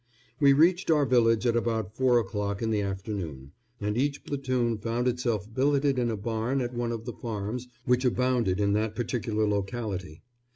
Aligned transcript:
We 0.39 0.51
reached 0.51 0.89
our 0.89 1.05
village 1.05 1.45
at 1.45 1.55
about 1.55 1.95
four 1.95 2.17
o'clock 2.17 2.63
in 2.63 2.71
the 2.71 2.81
afternoon, 2.81 3.51
and 3.79 3.95
each 3.95 4.23
platoon 4.23 4.79
found 4.79 5.07
itself 5.07 5.47
billeted 5.53 5.99
in 5.99 6.09
a 6.09 6.17
barn 6.17 6.59
at 6.59 6.73
one 6.73 6.91
of 6.91 7.05
the 7.05 7.13
farms 7.13 7.67
which 7.85 8.03
abounded 8.03 8.59
in 8.59 8.73
that 8.73 8.95
particular 8.95 9.47
locality. 9.47 10.23